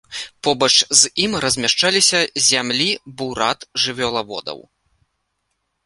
[0.45, 0.69] Побач
[1.01, 2.19] з ім размяшчаліся
[2.49, 2.89] зямлі
[3.23, 4.59] бурат-жывёлаводаў.